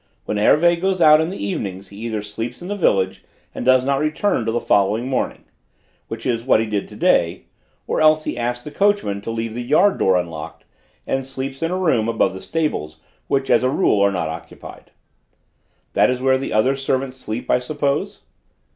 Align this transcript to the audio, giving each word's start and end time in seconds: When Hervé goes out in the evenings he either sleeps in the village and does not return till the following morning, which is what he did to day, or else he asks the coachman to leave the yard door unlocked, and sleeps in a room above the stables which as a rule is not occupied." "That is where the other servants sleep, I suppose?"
When 0.25 0.37
Hervé 0.37 0.81
goes 0.81 0.99
out 0.99 1.21
in 1.21 1.29
the 1.29 1.37
evenings 1.37 1.89
he 1.89 1.97
either 1.97 2.23
sleeps 2.23 2.59
in 2.59 2.69
the 2.69 2.75
village 2.75 3.23
and 3.53 3.63
does 3.63 3.85
not 3.85 3.99
return 3.99 4.43
till 4.45 4.55
the 4.55 4.59
following 4.59 5.07
morning, 5.07 5.43
which 6.07 6.25
is 6.25 6.43
what 6.43 6.59
he 6.59 6.65
did 6.65 6.87
to 6.87 6.95
day, 6.95 7.45
or 7.85 8.01
else 8.01 8.23
he 8.23 8.35
asks 8.35 8.63
the 8.63 8.71
coachman 8.71 9.21
to 9.21 9.29
leave 9.29 9.53
the 9.53 9.61
yard 9.61 9.99
door 9.99 10.15
unlocked, 10.17 10.65
and 11.05 11.27
sleeps 11.27 11.61
in 11.61 11.69
a 11.69 11.77
room 11.77 12.09
above 12.09 12.33
the 12.33 12.41
stables 12.41 12.97
which 13.27 13.51
as 13.51 13.61
a 13.61 13.69
rule 13.69 14.03
is 14.07 14.13
not 14.13 14.27
occupied." 14.27 14.89
"That 15.93 16.09
is 16.09 16.19
where 16.19 16.39
the 16.39 16.51
other 16.51 16.75
servants 16.75 17.17
sleep, 17.17 17.51
I 17.51 17.59
suppose?" 17.59 18.21